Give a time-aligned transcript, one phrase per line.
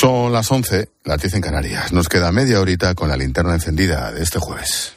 [0.00, 1.92] Son las 11, las 10 en Canarias.
[1.92, 4.92] Nos queda media horita con la linterna encendida de este jueves.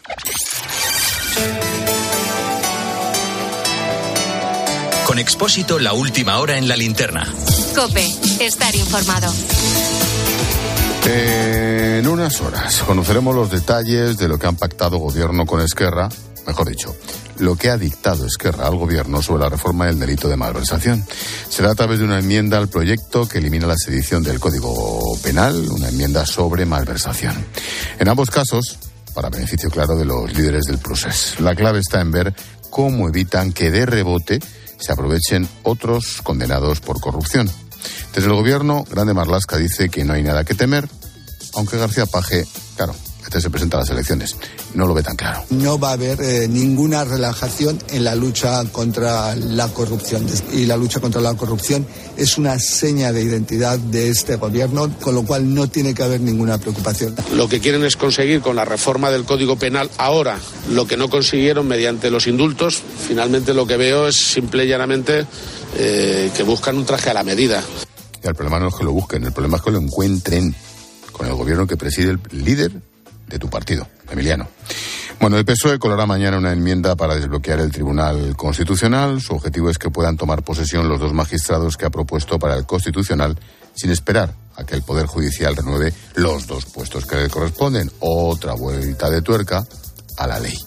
[5.07, 7.27] Con Expósito, la última hora en la linterna.
[7.75, 8.05] Cope,
[8.41, 9.33] estar informado.
[11.07, 16.09] En unas horas conoceremos los detalles de lo que han pactado gobierno con Esquerra,
[16.45, 16.95] mejor dicho,
[17.42, 21.04] lo que ha dictado Esquerra al gobierno sobre la reforma del delito de malversación.
[21.50, 25.70] Será a través de una enmienda al proyecto que elimina la sedición del Código Penal,
[25.70, 27.34] una enmienda sobre malversación.
[27.99, 28.77] En ambos casos,
[29.13, 31.44] para beneficio claro de los líderes del proceso.
[31.44, 32.34] La clave está en ver
[32.70, 34.40] cómo evitan que de rebote
[34.80, 37.49] se aprovechen otros condenados por corrupción.
[38.13, 40.88] Desde el gobierno, Grande Marlasca dice que no hay nada que temer,
[41.55, 42.96] aunque García Paje, claro,
[43.40, 44.35] se presenta a las elecciones,
[44.73, 45.44] no lo ve tan claro.
[45.52, 50.26] No va a haber eh, ninguna relajación en la lucha contra la corrupción.
[50.52, 51.85] Y la lucha contra la corrupción
[52.17, 56.21] es una seña de identidad de este gobierno, con lo cual no tiene que haber
[56.21, 57.16] ninguna preocupación.
[57.34, 60.40] Lo que quieren es conseguir con la reforma del Código Penal ahora
[60.71, 62.82] lo que no consiguieron mediante los indultos.
[63.07, 65.25] Finalmente lo que veo es simple y llanamente
[65.78, 67.63] eh, que buscan un traje a la medida.
[68.24, 70.53] Y el problema no es que lo busquen, el problema es que lo encuentren
[71.12, 72.72] con el gobierno que preside el líder
[73.31, 74.47] de tu partido, Emiliano.
[75.19, 79.22] Bueno, el PSOE colará mañana una enmienda para desbloquear el Tribunal Constitucional.
[79.22, 82.66] Su objetivo es que puedan tomar posesión los dos magistrados que ha propuesto para el
[82.66, 83.38] Constitucional
[83.74, 87.91] sin esperar a que el Poder Judicial renueve los dos puestos que le corresponden.
[88.00, 89.63] Otra vuelta de tuerca
[90.18, 90.57] a la ley.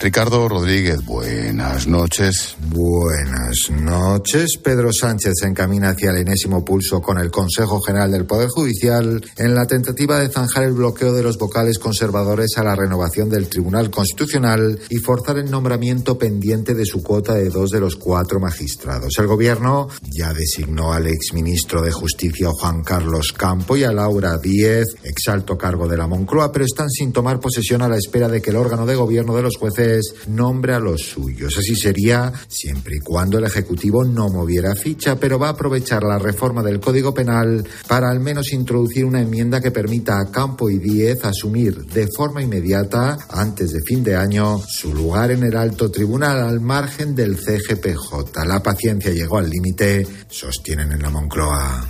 [0.00, 2.56] Ricardo Rodríguez, buenas noches.
[2.68, 4.58] Buenas noches.
[4.62, 9.24] Pedro Sánchez se encamina hacia el enésimo pulso con el Consejo General del Poder Judicial
[9.36, 13.48] en la tentativa de zanjar el bloqueo de los vocales conservadores a la renovación del
[13.48, 18.38] Tribunal Constitucional y forzar el nombramiento pendiente de su cuota de dos de los cuatro
[18.38, 19.14] magistrados.
[19.18, 24.86] El Gobierno ya designó al exministro de Justicia Juan Carlos Campo y a Laura Díez,
[25.02, 28.50] exalto cargo de la Moncloa, pero están sin tomar posesión a la espera de que
[28.50, 31.56] el órgano de gobierno de los jueces nombre a los suyos.
[31.58, 36.18] Así sería siempre y cuando el Ejecutivo no moviera ficha, pero va a aprovechar la
[36.18, 40.78] reforma del Código Penal para al menos introducir una enmienda que permita a Campo y
[40.78, 45.90] Díez asumir de forma inmediata, antes de fin de año, su lugar en el alto
[45.90, 48.46] tribunal al margen del CGPJ.
[48.46, 51.88] La paciencia llegó al límite, sostienen en la Moncloa.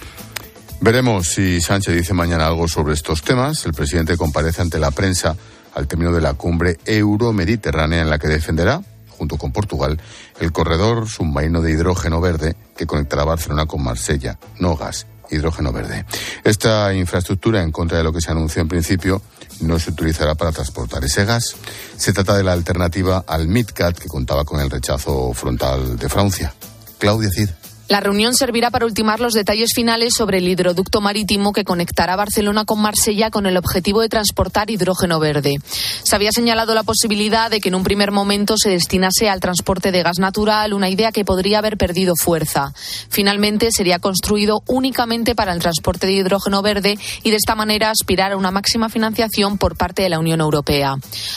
[0.81, 3.65] Veremos si Sánchez dice mañana algo sobre estos temas.
[3.65, 5.37] El presidente comparece ante la prensa
[5.77, 10.01] al término de la cumbre euromediterránea en la que defenderá, junto con Portugal,
[10.41, 16.07] el corredor submarino de hidrógeno verde que conectará Barcelona con Marsella, no gas, hidrógeno verde.
[16.45, 19.21] Esta infraestructura, en contra de lo que se anunció en principio,
[19.61, 21.55] no se utilizará para transportar ese gas.
[21.97, 26.55] Se trata de la alternativa al MidCat que contaba con el rechazo frontal de Francia.
[26.99, 27.51] Claudia Cid.
[27.89, 32.65] La reunión servirá para ultimar los detalles finales sobre el hidroducto marítimo que conectará Barcelona
[32.65, 35.61] con Marsella con el objetivo de transportar hidrógeno verde.
[36.03, 39.93] Se había señalado la posibilidad de que en un primer momento se destinase al transporte
[39.93, 42.73] de gas natural, una idea que podría haber perdido fuerza.
[43.09, 48.33] Finalmente sería construido únicamente para el transporte de hidrógeno verde y de esta manera aspirar
[48.33, 50.97] a una máxima financiación por parte de la Unión Europea.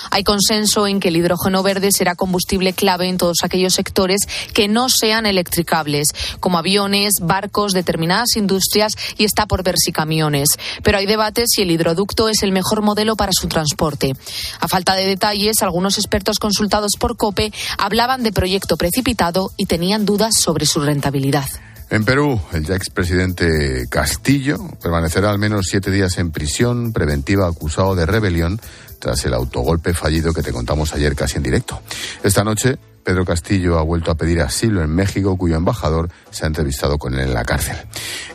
[0.10, 4.22] Hay consenso en que el hidrógeno verde será combustible clave en todos aquellos sectores
[4.54, 6.08] que no sean electricables
[6.40, 10.50] como aviones, barcos, determinadas industrias y está por ver si camiones.
[10.84, 14.14] Pero hay debates si el hidroducto es el mejor modelo para su transporte.
[14.60, 20.06] A falta de detalles, algunos expertos consultados por COPE hablaban de proyecto precipitado y tenían
[20.06, 21.48] dudas sobre su rentabilidad.
[21.90, 27.96] En Perú, el ya expresidente Castillo permanecerá al menos siete días en prisión preventiva acusado
[27.96, 28.62] de rebelión
[29.00, 31.82] tras el autogolpe fallido que te contamos ayer casi en directo.
[32.22, 36.48] Esta noche, Pedro Castillo ha vuelto a pedir asilo en México, cuyo embajador se ha
[36.48, 37.78] entrevistado con él en la cárcel.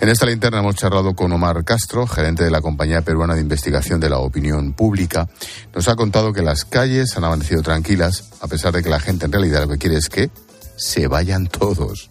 [0.00, 4.00] En esta linterna hemos charlado con Omar Castro, gerente de la Compañía Peruana de Investigación
[4.00, 5.28] de la Opinión Pública.
[5.74, 9.26] Nos ha contado que las calles han amanecido tranquilas, a pesar de que la gente
[9.26, 10.30] en realidad lo que quiere es que
[10.76, 12.10] se vayan todos.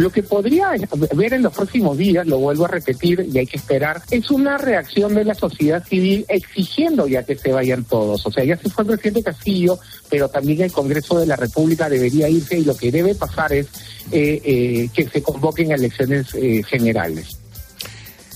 [0.00, 0.72] Lo que podría
[1.14, 4.56] ver en los próximos días, lo vuelvo a repetir y hay que esperar, es una
[4.56, 8.24] reacción de la sociedad civil exigiendo ya que se vayan todos.
[8.24, 9.78] O sea, ya se fue el presidente Castillo,
[10.08, 13.66] pero también el Congreso de la República debería irse y lo que debe pasar es
[14.10, 17.39] eh, eh, que se convoquen elecciones eh, generales.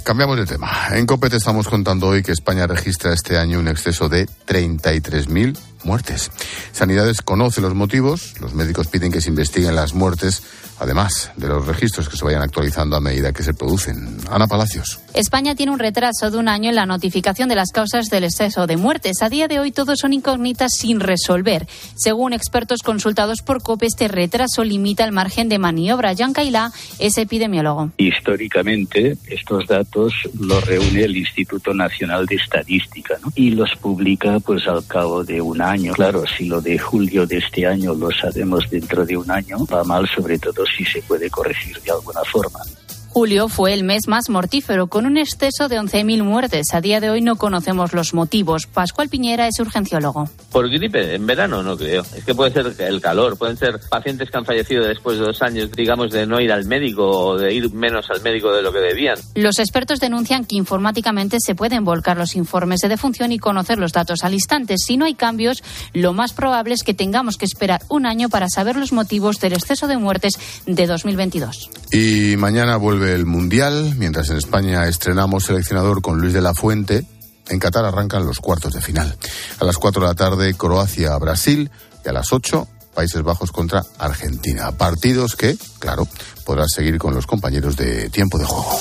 [0.04, 0.70] Cambiamos de tema.
[0.92, 5.56] En COPE te estamos contando hoy que España registra este año un exceso de 33.000
[5.82, 6.30] muertes.
[6.72, 10.42] Sanidades conoce los motivos, los médicos piden que se investiguen las muertes
[10.78, 14.18] además de los registros que se vayan actualizando a medida que se producen.
[14.30, 15.00] Ana Palacios.
[15.14, 18.66] España tiene un retraso de un año en la notificación de las causas del exceso
[18.66, 19.22] de muertes.
[19.22, 21.66] A día de hoy todos son incógnitas sin resolver.
[21.94, 26.14] Según expertos consultados por COPE, este retraso limita el margen de maniobra.
[26.16, 27.92] Jan Cailá es epidemiólogo.
[27.96, 29.93] Históricamente, estos datos
[30.40, 35.60] los reúne el Instituto Nacional de Estadística y los publica pues al cabo de un
[35.60, 35.92] año.
[35.92, 39.84] Claro, si lo de julio de este año lo sabemos dentro de un año, va
[39.84, 42.60] mal sobre todo si se puede corregir de alguna forma.
[43.14, 46.74] Julio fue el mes más mortífero, con un exceso de 11.000 muertes.
[46.74, 48.66] A día de hoy no conocemos los motivos.
[48.66, 50.28] Pascual Piñera es urgenciólogo.
[50.50, 52.02] Por gripe, en verano no creo.
[52.02, 55.40] Es que puede ser el calor, pueden ser pacientes que han fallecido después de dos
[55.42, 58.72] años, digamos, de no ir al médico o de ir menos al médico de lo
[58.72, 59.16] que debían.
[59.36, 63.92] Los expertos denuncian que informáticamente se pueden volcar los informes de defunción y conocer los
[63.92, 64.74] datos al instante.
[64.76, 65.62] Si no hay cambios,
[65.92, 69.52] lo más probable es que tengamos que esperar un año para saber los motivos del
[69.52, 70.32] exceso de muertes
[70.66, 71.70] de 2022.
[71.92, 77.04] Y mañana vuelve Mundial, mientras en España estrenamos seleccionador con Luis de la Fuente.
[77.48, 79.14] En Qatar arrancan los cuartos de final.
[79.60, 81.70] A las 4 de la tarde, Croacia-Brasil
[82.02, 84.72] y a las 8, Países Bajos contra Argentina.
[84.72, 86.08] Partidos que, claro,
[86.46, 88.80] podrás seguir con los compañeros de tiempo de juego.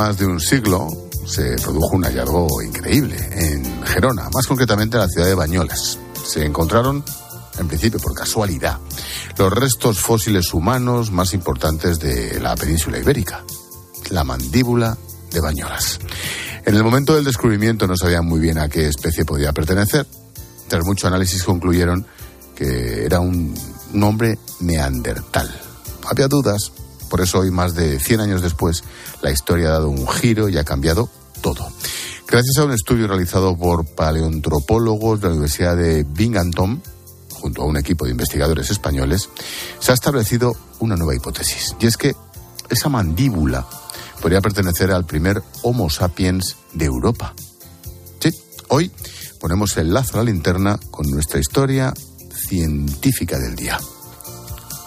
[0.00, 0.88] Más de un siglo
[1.26, 5.98] se produjo un hallazgo increíble en Gerona, más concretamente en la ciudad de Bañolas.
[6.24, 7.04] Se encontraron,
[7.58, 8.78] en principio por casualidad,
[9.36, 13.44] los restos fósiles humanos más importantes de la península ibérica,
[14.08, 14.96] la mandíbula
[15.30, 15.98] de Bañolas.
[16.64, 20.06] En el momento del descubrimiento no sabían muy bien a qué especie podía pertenecer.
[20.66, 22.06] Tras mucho análisis concluyeron
[22.54, 23.54] que era un
[23.92, 25.54] nombre neandertal.
[26.08, 26.72] Había dudas,
[27.10, 28.84] por eso hoy, más de 100 años después,
[29.20, 31.10] la historia ha dado un giro y ha cambiado
[31.42, 31.68] todo.
[32.26, 36.80] Gracias a un estudio realizado por paleontropólogos de la Universidad de Binghamton,
[37.30, 39.28] junto a un equipo de investigadores españoles,
[39.80, 41.74] se ha establecido una nueva hipótesis.
[41.80, 42.14] Y es que
[42.68, 43.66] esa mandíbula
[44.22, 47.34] podría pertenecer al primer Homo sapiens de Europa.
[48.72, 48.88] Hoy
[49.40, 51.92] ponemos el lazo a la linterna con nuestra historia
[52.32, 53.80] científica del día.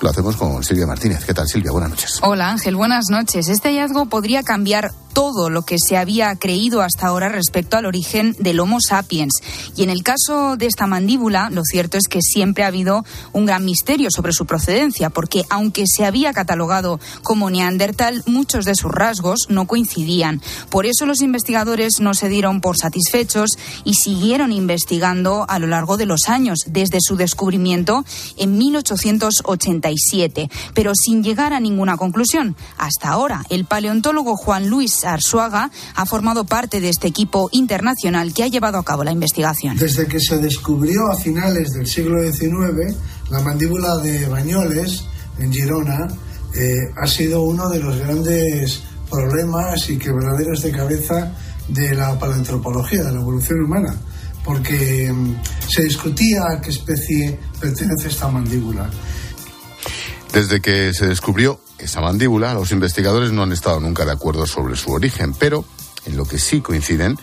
[0.03, 1.23] Lo hacemos con Silvia Martínez.
[1.23, 1.71] ¿Qué tal, Silvia?
[1.71, 2.19] Buenas noches.
[2.23, 2.75] Hola, Ángel.
[2.75, 3.47] Buenas noches.
[3.47, 8.35] Este hallazgo podría cambiar todo lo que se había creído hasta ahora respecto al origen
[8.39, 9.33] del Homo sapiens.
[9.75, 13.45] Y en el caso de esta mandíbula, lo cierto es que siempre ha habido un
[13.45, 18.91] gran misterio sobre su procedencia, porque aunque se había catalogado como neandertal, muchos de sus
[18.91, 20.41] rasgos no coincidían.
[20.69, 23.51] Por eso los investigadores no se dieron por satisfechos
[23.83, 28.03] y siguieron investigando a lo largo de los años, desde su descubrimiento
[28.37, 28.57] en
[29.93, 32.55] 1887, pero sin llegar a ninguna conclusión.
[32.77, 38.43] Hasta ahora, el paleontólogo Juan Luis Arzuaga ha formado parte de este equipo internacional que
[38.43, 39.77] ha llevado a cabo la investigación.
[39.77, 42.95] Desde que se descubrió a finales del siglo XIX
[43.29, 45.05] la mandíbula de Bañoles
[45.39, 46.07] en Girona,
[46.55, 51.33] eh, ha sido uno de los grandes problemas y quebraderos de cabeza
[51.67, 53.95] de la paleontropología, de la evolución humana,
[54.43, 55.35] porque mm,
[55.67, 58.89] se discutía a qué especie pertenece esta mandíbula.
[60.33, 64.75] Desde que se descubrió esa mandíbula, los investigadores no han estado nunca de acuerdo sobre
[64.75, 65.63] su origen, pero
[66.05, 67.17] en lo que sí coinciden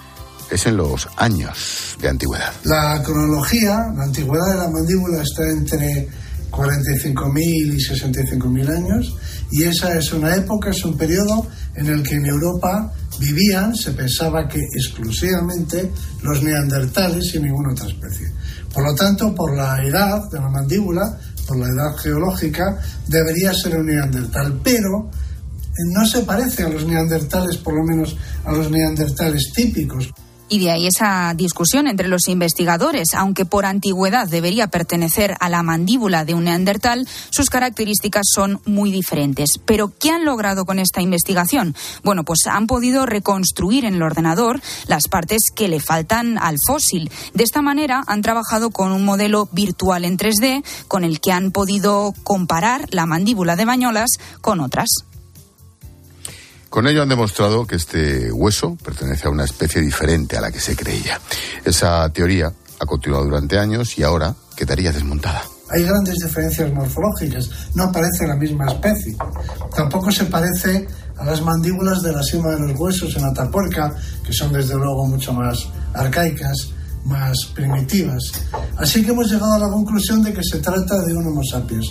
[0.49, 2.53] es en los años de antigüedad.
[2.63, 6.09] La cronología, la antigüedad de la mandíbula está entre
[6.51, 9.17] 45.000 y 65.000 años
[9.51, 13.93] y esa es una época, es un periodo en el que en Europa vivían, se
[13.93, 15.91] pensaba que exclusivamente
[16.23, 18.33] los neandertales y ninguna otra especie.
[18.73, 21.19] Por lo tanto, por la edad de la mandíbula,
[21.51, 22.79] por la edad geológica,
[23.09, 25.11] debería ser un neandertal, pero
[25.93, 30.13] no se parece a los neandertales, por lo menos a los neandertales típicos.
[30.51, 33.15] Y de ahí esa discusión entre los investigadores.
[33.15, 38.91] Aunque por antigüedad debería pertenecer a la mandíbula de un neandertal, sus características son muy
[38.91, 39.61] diferentes.
[39.65, 41.77] Pero, ¿qué han logrado con esta investigación?
[42.03, 47.13] Bueno, pues han podido reconstruir en el ordenador las partes que le faltan al fósil.
[47.33, 51.53] De esta manera han trabajado con un modelo virtual en 3D con el que han
[51.53, 54.89] podido comparar la mandíbula de Bañolas con otras.
[56.71, 60.61] Con ello han demostrado que este hueso pertenece a una especie diferente a la que
[60.61, 61.21] se creía.
[61.65, 65.43] Esa teoría ha continuado durante años y ahora quedaría desmontada.
[65.69, 69.17] hay grandes diferencias morfológicas, no parece la misma especie.
[69.75, 70.87] Tampoco se parece
[71.19, 73.93] a las mandíbulas de la cima de los huesos en Atapuerca,
[74.25, 76.71] que son desde luego mucho más arcaicas,
[77.05, 78.23] más primitivas.
[78.77, 81.91] Así que hemos llegado a la conclusión de que se trata de un Homo sapiens.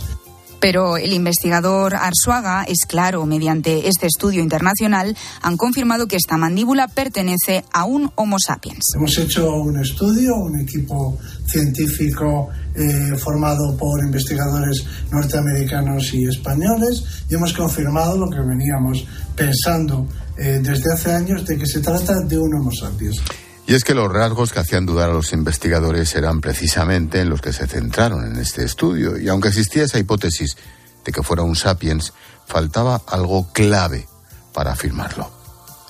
[0.59, 6.87] Pero el investigador Arsuaga es claro, mediante este estudio internacional han confirmado que esta mandíbula
[6.87, 8.83] pertenece a un Homo sapiens.
[8.95, 17.35] Hemos hecho un estudio, un equipo científico eh, formado por investigadores norteamericanos y españoles y
[17.35, 22.37] hemos confirmado lo que veníamos pensando eh, desde hace años de que se trata de
[22.37, 23.21] un Homo sapiens.
[23.69, 27.39] Y es que los rasgos que hacían dudar a los investigadores eran precisamente en los
[27.39, 29.15] que se centraron en este estudio.
[29.19, 30.57] Y aunque existía esa hipótesis
[31.05, 32.11] de que fuera un sapiens,
[32.47, 34.07] faltaba algo clave
[34.55, 35.29] para afirmarlo.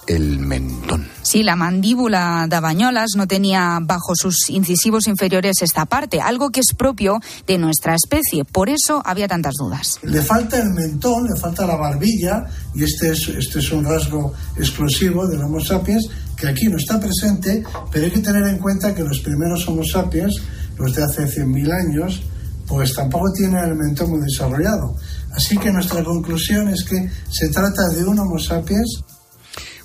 [0.08, 1.08] El mentón.
[1.22, 6.60] Sí, la mandíbula de Bañolas no tenía bajo sus incisivos inferiores esta parte, algo que
[6.60, 8.44] es propio de nuestra especie.
[8.44, 10.00] Por eso había tantas dudas.
[10.02, 12.44] Le falta el mentón, le falta la barbilla,
[12.76, 16.10] y este es, este es un rasgo exclusivo del Homo sapiens
[16.40, 19.84] que aquí no está presente, pero hay que tener en cuenta que los primeros Homo
[19.84, 20.42] sapiens,
[20.78, 22.24] los de hace 100.000 años,
[22.66, 24.96] pues tampoco tienen el mentón muy desarrollado.
[25.36, 29.04] Así que nuestra conclusión es que se trata de un Homo sapiens.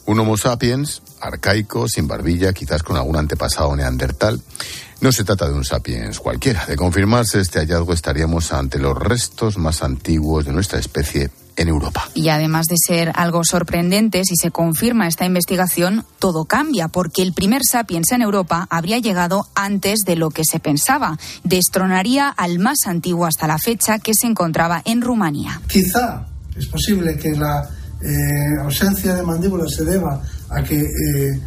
[0.07, 4.41] Un Homo sapiens arcaico, sin barbilla, quizás con algún antepasado neandertal.
[5.01, 6.67] No se trata de un sapiens cualquiera.
[6.67, 12.09] De confirmarse este hallazgo estaríamos ante los restos más antiguos de nuestra especie en Europa.
[12.15, 17.33] Y además de ser algo sorprendente, si se confirma esta investigación, todo cambia, porque el
[17.33, 21.19] primer sapiens en Europa habría llegado antes de lo que se pensaba.
[21.45, 25.61] Destronaría al más antiguo hasta la fecha, que se encontraba en Rumanía.
[25.69, 27.69] Quizá es posible que la
[28.03, 31.41] eh, ausencia de mandíbula se deba a que eh,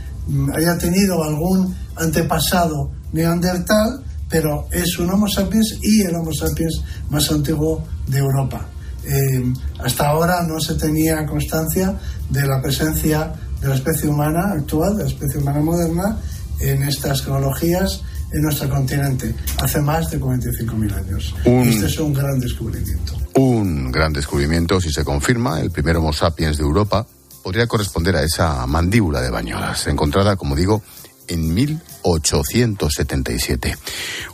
[0.53, 7.31] haya tenido algún antepasado neandertal, pero es un Homo sapiens y el Homo sapiens más
[7.31, 8.67] antiguo de Europa.
[9.05, 11.93] Eh, hasta ahora no se tenía constancia
[12.29, 16.17] de la presencia de la especie humana actual, de la especie humana moderna,
[16.59, 18.01] en estas cronologías
[18.33, 21.35] en nuestro continente, hace más de 45.000 años.
[21.45, 23.16] Este es un gran descubrimiento.
[23.37, 27.05] Un gran descubrimiento, si se confirma, el primer Homo sapiens de Europa
[27.43, 30.81] podría corresponder a esa mandíbula de Bañolas, encontrada, como digo,
[31.27, 33.77] en 1877.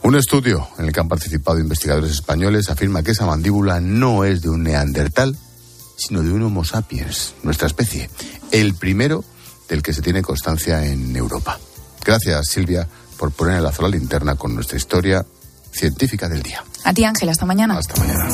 [0.04, 4.42] Un estudio en el que han participado investigadores españoles afirma que esa mandíbula no es
[4.42, 5.38] de un neandertal,
[5.98, 8.10] sino de un Homo sapiens, nuestra especie,
[8.54, 9.26] el primero
[9.68, 11.60] del que se tiene constancia en Europa.
[12.06, 15.26] Gracias, Silvia, por poner el lazo a la linterna con nuestra historia
[15.74, 16.64] científica del día.
[16.86, 17.78] A ti, Ángel, hasta mañana.
[17.78, 18.30] Hasta mañana.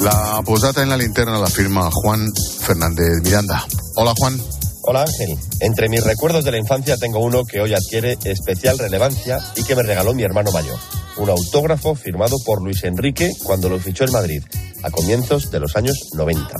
[0.00, 3.66] La posdata en la linterna la firma Juan Fernández Miranda.
[3.96, 4.40] Hola, Juan.
[4.82, 9.38] Hola Ángel, entre mis recuerdos de la infancia tengo uno que hoy adquiere especial relevancia
[9.56, 10.78] y que me regaló mi hermano mayor.
[11.16, 14.42] Un autógrafo firmado por Luis Enrique cuando lo fichó en Madrid,
[14.84, 16.56] a comienzos de los años 90.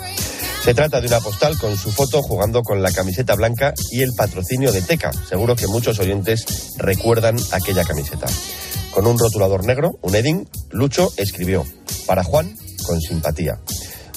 [0.64, 4.12] Se trata de una postal con su foto jugando con la camiseta blanca y el
[4.14, 5.12] patrocinio de Teca.
[5.12, 8.26] Seguro que muchos oyentes recuerdan aquella camiseta.
[8.90, 11.64] Con un rotulador negro, un Edding, Lucho escribió,
[12.07, 12.52] para Juan,
[12.85, 13.58] con simpatía.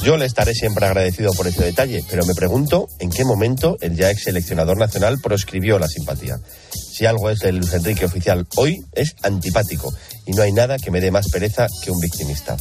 [0.04, 3.96] Yo le estaré siempre agradecido por ese detalle, pero me pregunto en qué momento el
[3.96, 6.40] ya ex seleccionador nacional proscribió la simpatía.
[6.74, 9.94] Si algo es el Luis Enrique oficial hoy, es antipático,
[10.26, 12.58] y no hay nada que me dé más pereza que un victimista.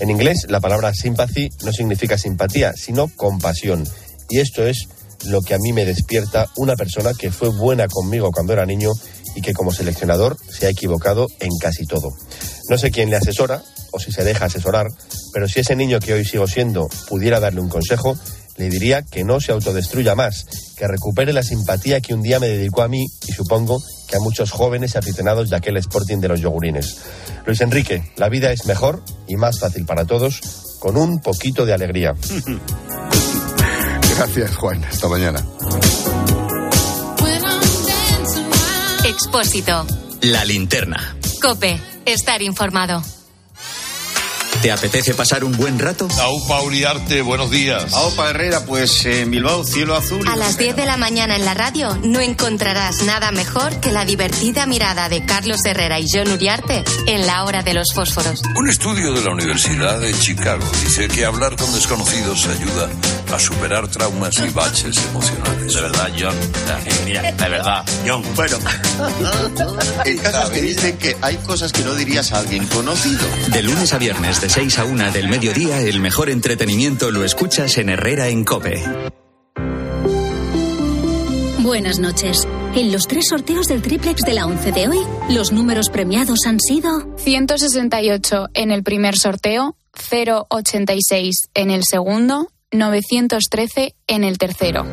[0.00, 3.84] En inglés, la palabra sympathy no significa simpatía, sino compasión,
[4.30, 4.86] y esto es
[5.26, 8.92] lo que a mí me despierta una persona que fue buena conmigo cuando era niño
[9.34, 12.10] y que como seleccionador se ha equivocado en casi todo.
[12.68, 14.86] No sé quién le asesora o si se deja asesorar,
[15.32, 18.18] pero si ese niño que hoy sigo siendo pudiera darle un consejo,
[18.56, 22.48] le diría que no se autodestruya más, que recupere la simpatía que un día me
[22.48, 26.40] dedicó a mí y supongo que a muchos jóvenes aficionados de aquel Sporting de los
[26.40, 26.98] yogurines.
[27.46, 30.40] Luis Enrique, la vida es mejor y más fácil para todos
[30.78, 32.14] con un poquito de alegría.
[34.16, 34.84] Gracias, Juan.
[34.84, 35.44] Hasta mañana.
[39.04, 39.86] Expósito.
[40.22, 41.16] La linterna.
[41.40, 41.78] Cope.
[42.04, 43.02] Estar informado.
[44.62, 46.08] ¿Te apetece pasar un buen rato?
[46.20, 47.92] Aupa Uriarte, buenos días.
[47.94, 50.26] Aupa Herrera, pues en Bilbao, cielo azul.
[50.26, 54.04] A las 10 de la mañana en la radio no encontrarás nada mejor que la
[54.04, 58.42] divertida mirada de Carlos Herrera y John Uriarte en la hora de los fósforos.
[58.56, 62.88] Un estudio de la Universidad de Chicago dice que hablar con desconocidos ayuda
[63.32, 65.74] a superar traumas y baches emocionales.
[65.74, 66.34] De verdad, John.
[67.04, 68.22] Mira, de verdad, John.
[68.34, 68.58] Bueno,
[70.04, 73.26] el caso es que dicen que hay cosas que no dirías a alguien conocido.
[73.52, 77.78] De lunes a viernes, de 6 a 1 del mediodía, el mejor entretenimiento lo escuchas
[77.78, 78.82] en Herrera en Cope.
[81.58, 82.48] Buenas noches.
[82.74, 86.60] En los tres sorteos del triplex de la 11 de hoy, los números premiados han
[86.60, 89.76] sido 168 en el primer sorteo,
[90.10, 94.84] 086 en el segundo, 913 en el tercero.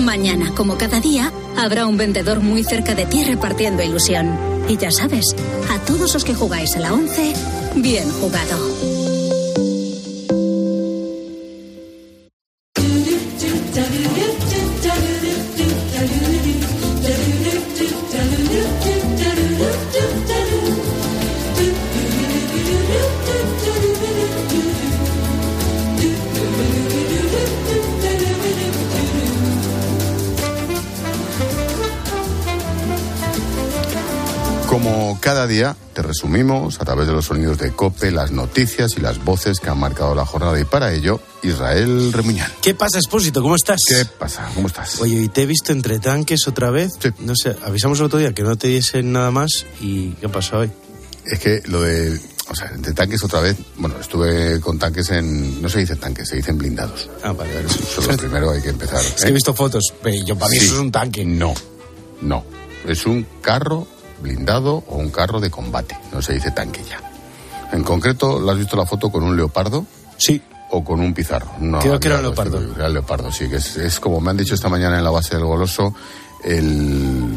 [0.00, 4.38] Mañana, como cada día, habrá un vendedor muy cerca de ti repartiendo ilusión.
[4.68, 5.36] Y ya sabes,
[5.70, 7.34] a todos los que jugáis a la 11,
[7.76, 8.97] bien jugado.
[34.68, 39.00] Como cada día, te resumimos a través de los sonidos de COPE las noticias y
[39.00, 40.60] las voces que han marcado la jornada.
[40.60, 42.52] Y para ello, Israel Remuñán.
[42.60, 43.40] ¿Qué pasa, Expósito?
[43.40, 43.80] ¿Cómo estás?
[43.88, 44.46] ¿Qué pasa?
[44.54, 45.00] ¿Cómo estás?
[45.00, 46.92] Oye, y te he visto entre tanques otra vez.
[47.00, 47.08] Sí.
[47.20, 49.64] No sé, avisamos el otro día que no te diesen nada más.
[49.80, 50.70] ¿Y qué pasó hoy?
[51.24, 52.20] Es que lo de.
[52.50, 53.56] O sea, entre tanques otra vez.
[53.78, 55.62] Bueno, estuve con tanques en.
[55.62, 57.08] No se dice tanques, se dicen blindados.
[57.24, 57.66] Ah, vale, vale.
[57.66, 59.00] Eso es lo primero hay que empezar.
[59.00, 60.66] Es que he visto fotos, pero yo para mí Sí.
[60.66, 61.24] eso es un tanque.
[61.24, 61.54] No,
[62.20, 62.44] no.
[62.86, 63.86] Es un carro
[64.20, 65.98] blindado o un carro de combate.
[66.12, 67.00] No se dice tanque ya.
[67.72, 69.84] En concreto, ¿lo has visto la foto con un leopardo?
[70.16, 70.42] Sí.
[70.70, 71.50] ¿O con un pizarro?
[71.60, 72.58] No, Creo que era lo leopardo.
[72.60, 73.48] estoy- Era leopardo, sí.
[73.48, 75.94] Que es, es como me han dicho esta mañana en la base del Goloso,
[76.44, 77.34] el.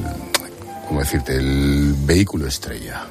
[0.87, 1.35] ¿Cómo decirte?
[1.37, 3.05] El vehículo estrella.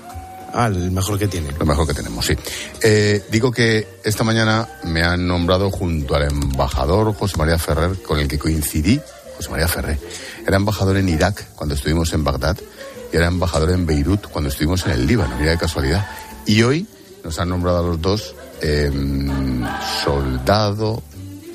[0.52, 1.52] Ah, el mejor que tiene.
[1.58, 2.34] Lo mejor que tenemos, sí.
[2.82, 8.18] Eh, digo que esta mañana me han nombrado junto al embajador José María Ferrer, con
[8.18, 9.00] el que coincidí,
[9.36, 9.98] José María Ferrer.
[10.46, 12.56] Era embajador en Irak cuando estuvimos en Bagdad
[13.12, 16.06] y era embajador en Beirut cuando estuvimos en el Líbano, mira de casualidad.
[16.46, 16.86] Y hoy
[17.24, 18.90] nos han nombrado a los dos eh,
[20.04, 21.02] soldado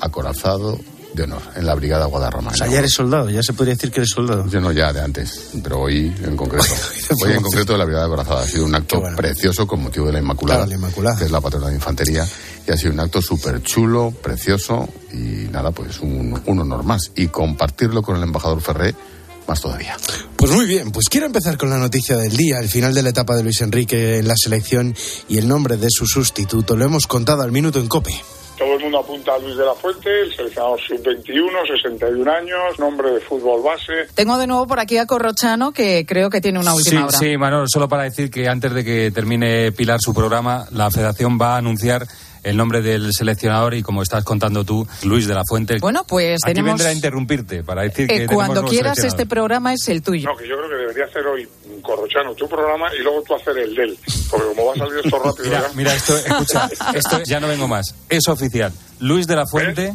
[0.00, 0.78] acorazado
[1.14, 2.50] de honor en la Brigada Guadarrama.
[2.50, 4.46] O sea, ya eres soldado, ya se podría decir que eres soldado.
[4.48, 6.66] Yo no, ya de antes, pero hoy en concreto.
[7.24, 8.42] hoy en concreto de la Brigada Acorazada.
[8.42, 11.16] Ha sido un acto precioso con motivo de la Inmaculada, Claro, la Inmaculada.
[11.18, 12.26] que es la patrona de infantería.
[12.68, 17.10] Y ha sido un acto súper chulo, precioso y nada, pues un, un honor más.
[17.14, 18.94] Y compartirlo con el embajador Ferré,
[19.46, 19.96] más todavía.
[20.36, 23.10] Pues muy bien, pues quiero empezar con la noticia del día, el final de la
[23.10, 24.94] etapa de Luis Enrique en la selección
[25.28, 26.76] y el nombre de su sustituto.
[26.76, 28.14] Lo hemos contado al minuto en COPE.
[28.56, 33.10] Todo el mundo apunta a Luis de la Fuente, el seleccionador sub-21, 61 años, nombre
[33.10, 34.08] de fútbol base.
[34.14, 37.18] Tengo de nuevo por aquí a Corrochano, que creo que tiene una última sí, hora.
[37.18, 41.38] Sí, Manuel, solo para decir que antes de que termine Pilar su programa, la Federación
[41.38, 42.06] va a anunciar
[42.46, 45.78] el nombre del seleccionador y como estás contando tú, Luis de la Fuente.
[45.80, 46.78] Bueno, pues Aquí tenemos...
[46.78, 50.30] vendré a interrumpirte para decir que eh, tenemos cuando quieras este programa es el tuyo.
[50.30, 51.48] No, que yo creo que debería hacer hoy
[51.82, 53.98] Corrochano tu programa y luego tú hacer el de él.
[54.30, 55.74] Porque como va a salir esto rápido Mira, ya...
[55.74, 57.94] mira, esto, escucha, esto ya no vengo más.
[58.08, 58.72] Es oficial.
[59.00, 59.92] Luis de la Fuente,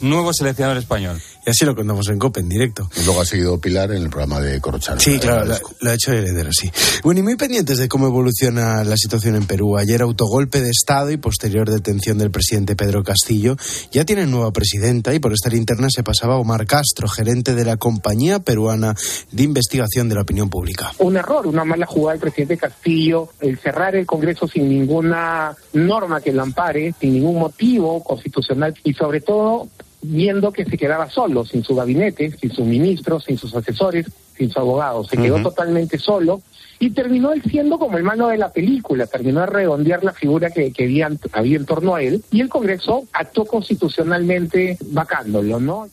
[0.00, 1.20] nuevo seleccionador español.
[1.46, 2.88] Y así lo contamos en COPE, en directo.
[2.96, 4.98] Y luego ha seguido Pilar en el programa de Corrochano.
[4.98, 5.44] Sí, claro,
[5.80, 6.70] lo, ha hecho heredero, sí.
[7.02, 9.76] Bueno, y muy pendientes de cómo evoluciona la situación en Perú.
[9.76, 13.56] Ayer autogolpe de Estado y posterior detención del presidente Pedro Castillo.
[13.92, 17.76] Ya tienen nueva presidenta y por esta linterna se pasaba Omar Castro, gerente de la
[17.76, 18.94] Compañía Peruana
[19.30, 20.92] de Investigación de la Opinión Pública.
[20.98, 26.20] un error, una mala jugada del presidente Castillo, el cerrar el Congreso sin ninguna norma
[26.20, 29.68] que lo ampare, sin ningún motivo constitucional y sobre todo
[30.04, 34.50] viendo que se quedaba solo, sin su gabinete, sin sus ministros, sin sus asesores, sin
[34.50, 35.04] su abogado.
[35.04, 36.42] Se quedó totalmente solo
[36.78, 40.50] y terminó él siendo como el mano de la película, terminó de redondear la figura
[40.50, 45.88] que, que había, había en torno a él y el Congreso actuó constitucionalmente vacándolo, ¿no?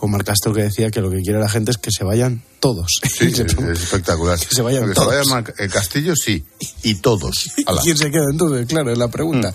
[0.00, 2.86] Omar Castro que decía que lo que quiere la gente es que se vayan todos.
[3.02, 4.38] Sí, es, es espectacular.
[4.38, 5.08] Que se vayan Que se todos.
[5.08, 6.44] vayan Mar- eh, Castillo, sí.
[6.82, 7.50] Y todos.
[7.66, 7.80] Ala.
[7.82, 8.66] ¿Quién se queda entonces?
[8.66, 9.54] Claro, es la pregunta.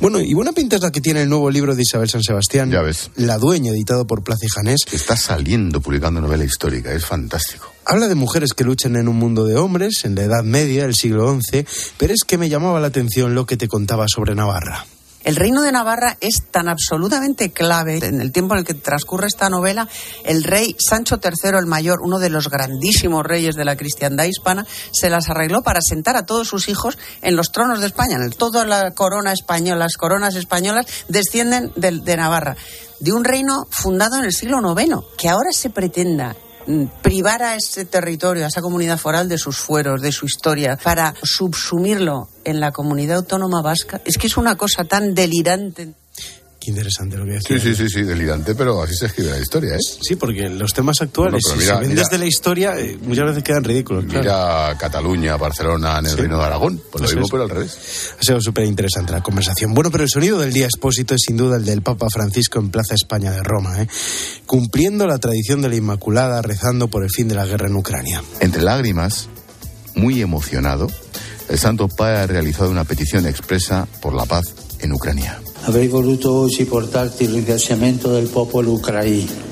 [0.00, 2.70] Bueno, y buena pinta es la que tiene el nuevo libro de Isabel San Sebastián.
[2.70, 3.10] Ya ves.
[3.16, 4.80] La dueña, editado por Plaza y Janés.
[4.92, 7.70] Está saliendo publicando novela histórica, es fantástico.
[7.84, 10.94] Habla de mujeres que luchan en un mundo de hombres, en la Edad Media, el
[10.94, 11.66] siglo XI,
[11.98, 14.86] pero es que me llamaba la atención lo que te contaba sobre Navarra.
[15.24, 19.26] El reino de Navarra es tan absolutamente clave en el tiempo en el que transcurre
[19.28, 19.88] esta novela.
[20.24, 24.66] El rey Sancho III el Mayor, uno de los grandísimos reyes de la cristiandad hispana,
[24.92, 28.16] se las arregló para sentar a todos sus hijos en los tronos de España.
[28.16, 32.56] En Toda la corona española, las coronas españolas descienden del- de, Navarra,
[33.00, 36.34] de un reino fundado en el siglo IX, que ahora se pretenda
[37.02, 41.14] privar a ese territorio, a esa comunidad foral de sus fueros, de su historia, para
[41.22, 45.94] subsumirlo en la comunidad autónoma vasca, es que es una cosa tan delirante.
[46.62, 47.74] Qué interesante lo que Sí, decía.
[47.74, 49.78] sí, sí, sí, delirante, pero así se escribe la historia, ¿eh?
[50.00, 52.02] Sí, porque los temas actuales, Bueno, si se ven mira.
[52.02, 54.04] desde la historia, eh, muchas veces quedan ridículos.
[54.04, 54.20] claro.
[54.22, 56.18] Mira Cataluña, Barcelona, en el Sí.
[56.18, 56.80] Reino de Aragón.
[56.92, 58.12] Pues lo mismo, pero al revés.
[58.20, 59.74] Ha sido súper interesante la conversación.
[59.74, 62.70] Bueno, pero el sonido del día expósito es sin duda el del Papa Francisco en
[62.70, 63.88] Plaza España de Roma, ¿eh?
[64.46, 68.22] cumpliendo la tradición de la Inmaculada, rezando por el fin de la guerra en Ucrania.
[68.38, 69.28] Entre lágrimas,
[69.96, 70.86] muy emocionado,
[71.48, 74.44] el Santo Padre ha realizado una petición expresa por la paz
[74.82, 75.40] en Ucrania.
[75.62, 79.50] Avrei voluto oggi portarti il ringraziamento del popolo ucraino.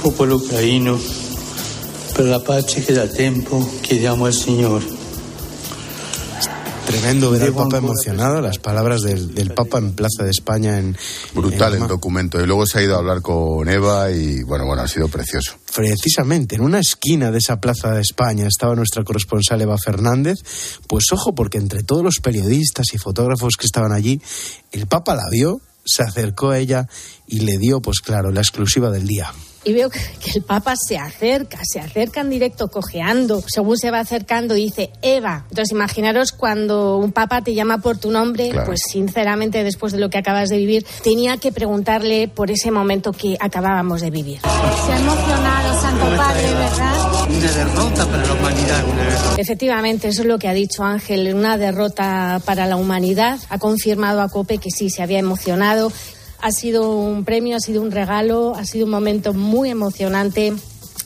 [0.00, 1.00] Popolo ucraino,
[2.12, 4.95] per la pace che da tempo chiediamo al Signore.
[6.86, 10.96] Tremendo ver al Papa emocionado, las palabras del, del Papa en Plaza de España en...
[11.34, 12.40] Brutal en el documento.
[12.40, 15.56] Y luego se ha ido a hablar con Eva y, bueno, bueno, ha sido precioso.
[15.74, 20.38] Precisamente en una esquina de esa Plaza de España estaba nuestra corresponsal Eva Fernández.
[20.86, 24.20] Pues ojo, porque entre todos los periodistas y fotógrafos que estaban allí,
[24.70, 26.88] el Papa la vio, se acercó a ella
[27.26, 29.32] y le dio, pues claro, la exclusiva del día.
[29.66, 29.98] Y veo que
[30.36, 33.42] el Papa se acerca, se acerca en directo cojeando.
[33.48, 35.44] Según se va acercando, dice Eva.
[35.50, 38.66] Entonces, imaginaros cuando un Papa te llama por tu nombre, Claro.
[38.66, 43.10] pues sinceramente, después de lo que acabas de vivir, tenía que preguntarle por ese momento
[43.12, 44.38] que acabábamos de vivir.
[44.40, 47.28] Se ha emocionado, Santo Padre, ¿verdad?
[47.28, 49.34] Una derrota para la humanidad, una derrota.
[49.40, 53.40] Efectivamente, eso es lo que ha dicho Ángel, una derrota para la humanidad.
[53.50, 55.90] Ha confirmado a Cope que sí, se había emocionado.
[56.40, 60.52] Ha sido un premio, ha sido un regalo, ha sido un momento muy emocionante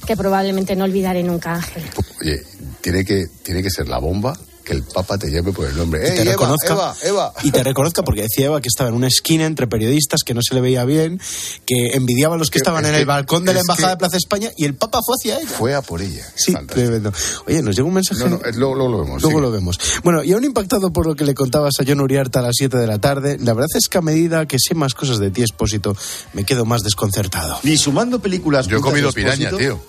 [0.07, 1.85] que probablemente no olvidaré nunca, Ángel.
[2.21, 2.43] Oye,
[2.81, 4.37] tiene que, tiene que ser la bomba
[4.71, 6.01] que el Papa te llame por el nombre.
[6.01, 7.33] Y ¡Ey, te Eva, reconozca, Eva, Eva!
[7.43, 10.43] y te reconozca porque decía Eva que estaba en una esquina entre periodistas que no
[10.43, 11.21] se le veía bien,
[11.67, 13.97] que envidiaba a los que estaban es en que- el balcón de la embajada de
[13.97, 15.51] Plaza España y el Papa fue hacia ella.
[15.59, 16.25] Fue a por ella.
[16.37, 17.13] Sí, tremendo.
[17.49, 18.21] Oye, nos llega un mensaje.
[18.21, 19.23] No, no, eh, luego, luego lo vemos.
[19.23, 19.81] Luego lo vemos.
[20.05, 22.77] Bueno, y aún impactado por lo que le contabas a John Uriarte a las 7
[22.79, 25.43] de la tarde, la verdad es que a medida que sé más cosas de ti,
[25.43, 25.97] Expósito,
[26.33, 27.59] me quedo más desconcertado.
[27.65, 28.69] Ni sumando películas.
[28.69, 29.81] Yo he comido piraña, tío.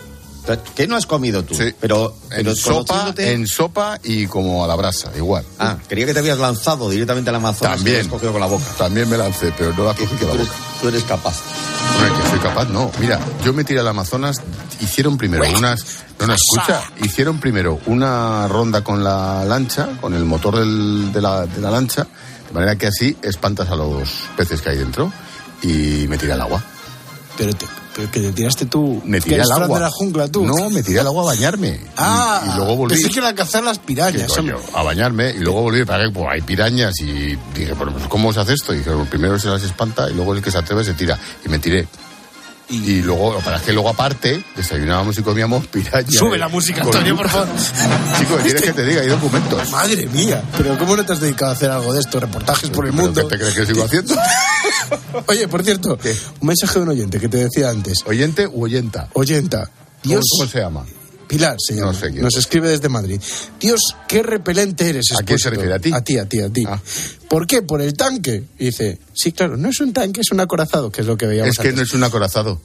[0.76, 1.54] ¿Qué no has comido tú?
[1.56, 1.74] Sí.
[1.80, 5.46] Pero, pero En sopa, conociéndote- en sopa y como a la brasa, igual.
[5.60, 8.02] Ah, quería que te habías lanzado directamente al Amazonas y lo También.
[8.02, 8.66] has cogido con la boca.
[8.78, 10.60] También me lancé, pero no la cogí con la eres, boca.
[10.82, 11.36] tú eres capaz.
[11.96, 12.92] Hombre, que soy capaz, no.
[13.00, 14.42] Mira, yo me tiré al Amazonas,
[14.82, 15.84] hicieron primero unas...
[16.20, 21.22] No, no, escucha, hicieron primero una ronda con la lancha, con el motor del- de,
[21.22, 22.06] la, de la lancha,
[22.48, 25.12] de manera que así espantas a los peces que hay dentro
[25.64, 26.64] y me tiré al agua.
[27.38, 27.66] Pero, te-
[27.96, 29.02] pero que te tiraste tú.
[29.06, 29.78] Me tiré al agua.
[29.80, 30.46] de la jungla tú.
[30.46, 31.70] No, me tiré al agua a bañarme.
[31.70, 32.96] Y- Ah, y, luego volví.
[32.96, 34.28] Pensé que era a cazar las ¿Qué pirañas.
[34.32, 34.58] coño?
[34.74, 38.32] a bañarme y luego volví para que pues, hay pirañas y dije, bueno, pues ¿cómo
[38.34, 38.74] se hace esto?
[38.74, 41.18] Y dije, primero se las espanta y luego el que se atreve se tira.
[41.46, 41.88] Y me tiré.
[42.72, 46.14] Y, luego, para que luego aparte, desayunábamos y comíamos pirañas.
[46.14, 47.50] Sube la música, Antonio, por favor.
[48.18, 49.02] Chico, ¿quieres que te diga?
[49.02, 49.70] Hay documentos.
[49.72, 52.20] Madre mía, pero ¿cómo no te has dedicado a hacer algo de esto?
[52.20, 53.28] Reportajes por el ¿Pero mundo.
[53.28, 54.16] ¿Qué te crees que sigo haciendo?
[55.28, 56.00] Oye, por cierto,
[56.40, 58.00] un mensaje de un oyente que te decía antes.
[58.06, 59.10] ¿Oyente u oyenta?
[59.14, 59.66] Oyenta.
[59.66, 60.86] ¿Cómo, Dios, cómo se llama?
[61.32, 61.94] Pilar se llama.
[61.94, 62.40] No sé quién Nos es.
[62.42, 63.22] escribe desde Madrid.
[63.58, 65.06] Dios, qué repelente eres.
[65.18, 65.74] ¿A quién se refiere?
[65.74, 65.94] ¿A ti?
[65.94, 66.66] A ti, a ti, a ti.
[66.68, 66.78] Ah.
[67.30, 67.62] ¿Por qué?
[67.62, 68.44] Por el tanque.
[68.60, 71.28] Y dice, sí, claro, no es un tanque, es un acorazado, que es lo que
[71.28, 72.60] veíamos Es que no es un acorazado.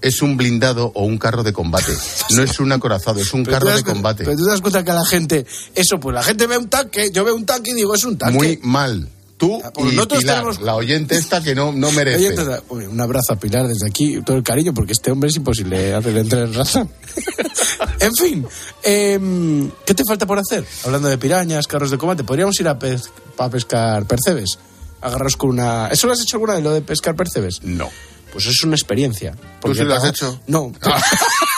[0.00, 1.92] Es un blindado o un carro de combate.
[2.30, 4.24] No es un acorazado, es un Pero carro de combate.
[4.24, 7.12] Pero tú te das cuenta que la gente, eso, pues la gente ve un tanque,
[7.12, 8.34] yo veo un tanque y digo, es un tanque.
[8.36, 9.08] Muy mal.
[9.42, 12.32] Tú y nosotros Pilar, tenemos- la oyente esta que no, no merece.
[12.68, 15.94] Oye, un abrazo a Pilar desde aquí, todo el cariño, porque este hombre es imposible
[15.94, 16.88] hacerle entrar en razón.
[18.00, 18.46] en fin,
[18.84, 20.64] em, ¿qué te falta por hacer?
[20.84, 24.58] Hablando de pirañas, carros de combate, podríamos ir a, pez- a pescar percebes.
[25.00, 25.88] Agarraros con una.
[25.88, 27.62] ¿Eso lo has hecho alguna vez, lo de pescar percebes?
[27.64, 27.90] No.
[28.32, 29.34] Pues es una experiencia.
[29.60, 30.40] ¿Tú sí lo has hecho?
[30.46, 30.72] No.
[30.80, 30.94] Pero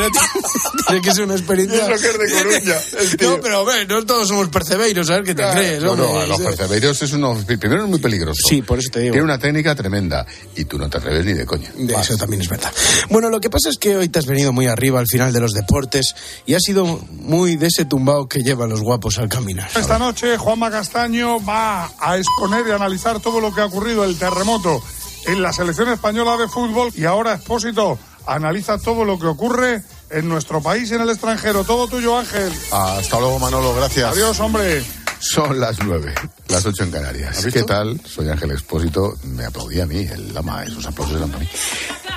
[0.00, 0.18] tiene,
[0.86, 1.78] tiene que ser una experiencia.
[1.78, 3.30] Eso que es de Coruña, el tío.
[3.30, 5.82] No, pero ve, no todos somos percebeiros, ¿sabes qué te crees?
[5.82, 6.06] No, hombre?
[6.06, 7.36] no, los percebeiros es uno.
[7.46, 8.42] Primero es muy peligroso.
[8.48, 9.12] Sí, por eso te digo.
[9.12, 10.26] Tiene una técnica tremenda.
[10.54, 11.70] Y tú no te atreves ni de coña.
[11.76, 12.72] De Eso también es verdad.
[13.10, 15.40] Bueno, lo que pasa es que hoy te has venido muy arriba al final de
[15.40, 16.14] los deportes
[16.46, 19.68] y has sido muy de ese tumbao que llevan los guapos al caminar.
[19.74, 24.18] Esta noche Juanma Castaño va a exponer y analizar todo lo que ha ocurrido, el
[24.18, 24.82] terremoto
[25.26, 30.28] en la selección española de fútbol y ahora Expósito analiza todo lo que ocurre en
[30.28, 31.64] nuestro país y en el extranjero.
[31.64, 32.52] Todo tuyo, Ángel.
[32.72, 33.74] Hasta luego, Manolo.
[33.74, 34.12] Gracias.
[34.12, 34.84] Adiós, hombre.
[35.18, 36.14] Son las nueve,
[36.48, 37.46] las ocho en Canarias.
[37.50, 37.98] ¿Qué tal?
[38.04, 39.16] Soy Ángel Expósito.
[39.24, 41.48] Me aplaudí a mí, el lama, esos aplausos eran para mí.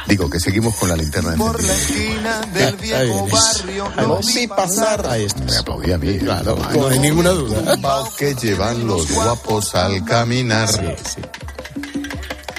[0.06, 2.42] Digo que seguimos con la linterna Por la encendida.
[2.42, 5.08] esquina del viejo barrio lo vi pasar.
[5.08, 5.42] Ahí está.
[5.44, 6.18] Me aplaudí a mí.
[6.20, 7.78] Claro, No hay ninguna duda.
[8.18, 10.70] que llevan los guapos al caminar.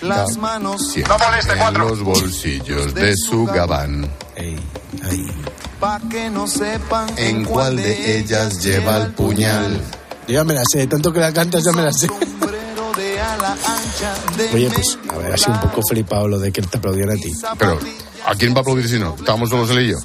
[0.02, 1.16] Las manos siempre
[1.48, 4.10] en los bolsillos de su gabán.
[5.78, 9.80] pa' que no sepan ¿En cuál de ellas lleva el puñal?
[10.28, 12.08] Ya me la sé, tanto que la cantas ya me la sé.
[14.54, 17.20] Oye, pues, a ver, ha sido un poco flipado lo de que te aplaudieran a
[17.20, 17.32] ti.
[17.58, 17.78] Pero,
[18.24, 19.14] ¿a quién va a aplaudir si no?
[19.18, 19.96] Estábamos solos él y yo.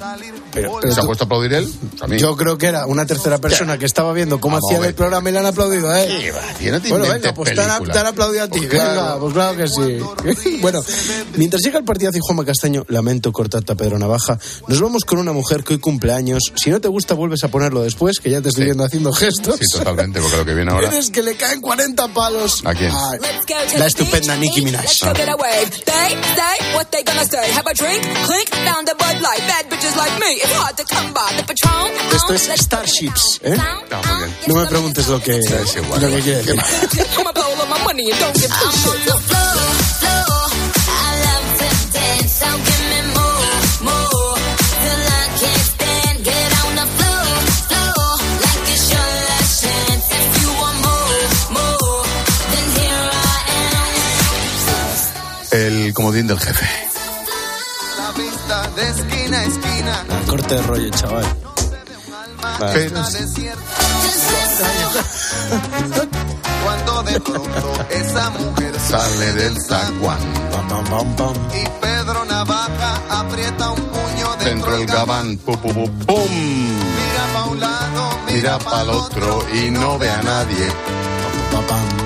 [0.52, 1.70] Pero, ¿Se ha puesto a aplaudir él?
[2.00, 2.18] A mí.
[2.18, 4.88] Yo creo que era una tercera persona que estaba viendo cómo Vamos a hacían ver.
[4.90, 6.32] el programa y le han aplaudido a él.
[6.58, 7.92] Tío, no te bueno, inventes venga, pues te han, películas.
[7.92, 8.58] te han aplaudido a ti.
[8.60, 9.00] Pues claro.
[9.02, 10.58] Venga, pues claro que sí.
[10.62, 10.82] bueno,
[11.34, 15.18] mientras llega el partidazo y Juanma Castaño, lamento cortarte a Pedro Navaja, nos vamos con
[15.18, 16.42] una mujer que hoy cumple años.
[16.54, 19.56] Si no te gusta, vuelves a ponerlo después, que ya te estoy viendo haciendo gestos.
[19.60, 20.88] Sí, totalmente, porque lo que viene ahora.
[20.88, 22.62] Tienes que le caen 40 palos.
[22.64, 22.92] ¿A quién?
[22.94, 23.18] Ay,
[23.76, 24.86] la estupenda Nicki Minaj.
[25.02, 25.12] Ah.
[25.14, 25.66] Get away.
[25.84, 27.50] They say what they gonna say.
[27.52, 29.42] Have a drink, clink, found a Bud Light.
[29.48, 31.32] Bad bitches like me, it's hard to come by.
[31.36, 31.90] The Patron.
[32.14, 33.56] Esto es Starships, ¿eh?
[34.46, 36.56] No me preguntes lo que, lo que quiere decir.
[37.18, 39.56] I'ma blow all of my money and don't give two shits.
[55.56, 56.95] El comodín del jefe.
[58.76, 60.04] De esquina a esquina.
[60.28, 61.24] Corte de rollo, chaval.
[62.60, 62.72] Vale.
[62.72, 63.02] Pero
[66.62, 70.18] Cuando de pronto esa mujer sale del zaguán.
[71.54, 75.38] y Pedro Navaja aprieta un puño Dentro del gabán.
[75.38, 76.28] Pum, pum, pum, pum.
[76.28, 80.95] Mira pa' un lado, Mira para el otro y no ve a nadie.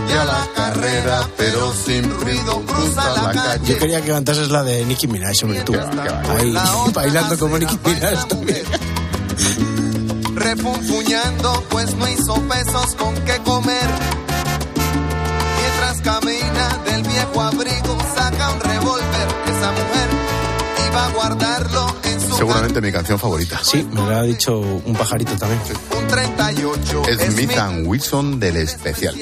[0.08, 3.76] Y a la carrera, pero sin ruido, cruza la Yo calle.
[3.78, 5.74] quería que cantases la de Nicki Minaj, sobre tú.
[5.74, 6.54] Ahí,
[6.92, 8.62] bailando como Nicki Minaj también.
[10.34, 13.88] refunfuñando, pues no hizo pesos con qué comer.
[15.60, 19.28] Mientras camina del viejo abrigo, saca un revólver.
[19.46, 20.08] Esa mujer
[20.90, 22.09] iba a guardarlo en
[22.40, 23.60] Seguramente mi canción favorita.
[23.62, 25.60] Sí, me lo ha dicho un pajarito también.
[26.00, 27.02] un 38.
[27.32, 29.14] Smith and Wilson del especial.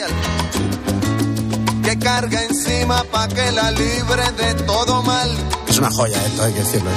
[1.83, 5.29] que carga encima pa' que la libre de todo mal.
[5.67, 6.91] Es una joya esto, hay que decirlo.
[6.91, 6.95] ¿eh?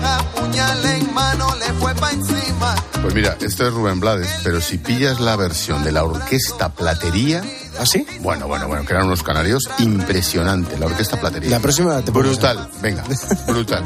[0.00, 2.74] Navaja, puñal en mano, le fue pa' encima.
[3.02, 7.42] Pues mira, esto es Rubén Blades, pero si pillas la versión de la orquesta Platería.
[7.78, 8.06] ¿Ah, sí?
[8.20, 11.50] Bueno, bueno, bueno, que eran unos canarios impresionante, la orquesta Platería.
[11.50, 13.04] La próxima te Brutal, venga,
[13.46, 13.84] brutal.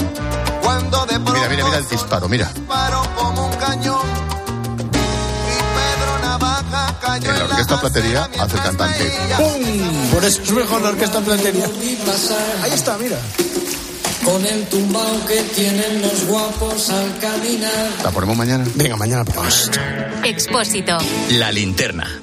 [0.63, 2.51] Cuando de pronto Mira, mira, mira el disparo, mira.
[2.55, 4.07] disparó como un cañón.
[5.49, 9.13] Y Pedro Navaja cayó En la orquesta Platería hace el cantante.
[9.37, 10.11] ¡Pum!
[10.13, 11.67] Por eso es mejor la orquesta platería.
[12.63, 13.19] Ahí está, mira.
[14.25, 17.89] Con el tumbao que tienen los guapos al caminar.
[18.05, 18.65] ¿La ponemos mañana?
[18.77, 19.71] Venga, mañana ponemos.
[20.23, 20.97] Expósito.
[21.31, 22.23] La linterna.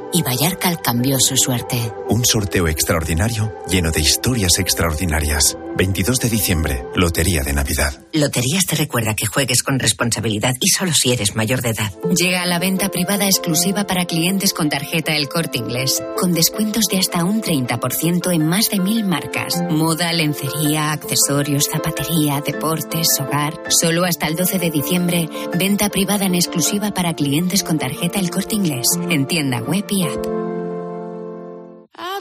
[0.13, 1.91] y Vallarcal cambió su suerte.
[2.09, 5.57] Un sorteo extraordinario lleno de historias extraordinarias.
[5.77, 7.93] 22 de diciembre, Lotería de Navidad.
[8.13, 11.91] Loterías te recuerda que juegues con responsabilidad y solo si eres mayor de edad.
[12.13, 16.83] Llega a la venta privada exclusiva para clientes con tarjeta El Corte Inglés, con descuentos
[16.91, 19.63] de hasta un 30% en más de mil marcas.
[19.69, 23.53] Moda, lencería, accesorios, zapatería, deportes, hogar.
[23.69, 28.29] Solo hasta el 12 de diciembre, venta privada en exclusiva para clientes con tarjeta El
[28.29, 30.00] Corte Inglés, en tienda web y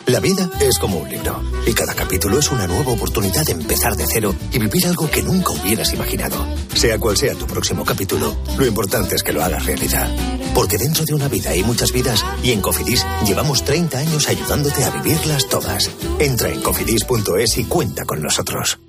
[0.06, 3.94] La vida es como un libro y cada capítulo es una nueva oportunidad de empezar
[3.94, 6.36] de cero y vivir algo que nunca hubieras imaginado.
[6.74, 10.08] Sea cual sea tu próximo capítulo, lo importante es que lo hagas realidad.
[10.52, 14.82] Porque dentro de una vida hay muchas vidas y en Cofidis llevamos 30 años ayudándote
[14.82, 15.90] a vivirlas todas.
[16.18, 18.80] Entra en cofidis.es y cuenta con nosotros.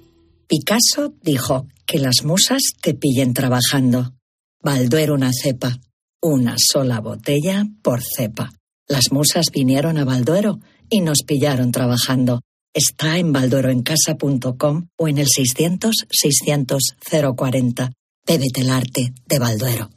[0.48, 4.14] Picasso dijo que las musas te pillen trabajando.
[4.64, 5.78] Balduero una cepa.
[6.20, 8.52] Una sola botella por cepa.
[8.92, 12.42] Las musas vinieron a Balduero y nos pillaron trabajando.
[12.74, 17.94] Está en baldueroencasa.com o en el 600-600-040.
[18.28, 19.90] Bébete el arte de Balduero.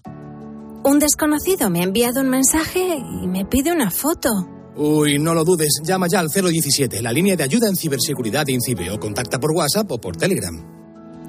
[0.84, 4.28] Un desconocido me ha enviado un mensaje y me pide una foto.
[4.76, 8.52] Uy, no lo dudes, llama ya al 017, la línea de ayuda en ciberseguridad de
[8.52, 10.54] INCIBE, o contacta por WhatsApp o por Telegram.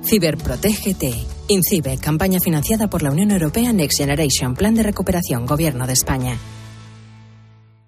[0.04, 1.16] Ciberprotégete.
[1.48, 6.38] INCIBE, campaña financiada por la Unión Europea Next Generation, Plan de Recuperación, Gobierno de España.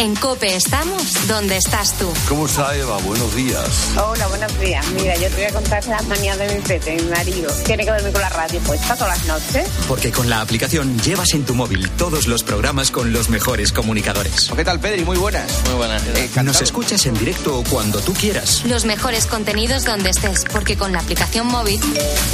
[0.00, 2.10] En Cope estamos donde estás tú.
[2.26, 2.96] ¿Cómo está Eva?
[3.00, 3.90] Buenos días.
[4.02, 4.82] Hola, buenos días.
[4.92, 7.52] Mira, yo te voy a contar las manías de mi pete, mi marido.
[7.66, 9.68] Tiene que dormir con la radio puesta todas las noches.
[9.86, 14.50] Porque con la aplicación llevas en tu móvil todos los programas con los mejores comunicadores.
[14.56, 15.04] ¿Qué tal, Pedri?
[15.04, 15.52] Muy buenas.
[15.66, 16.02] Muy buenas.
[16.42, 18.62] Nos escuchas en directo cuando tú quieras.
[18.64, 21.78] Los mejores contenidos donde estés, porque con la aplicación móvil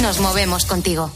[0.01, 1.11] nos movemos contigo.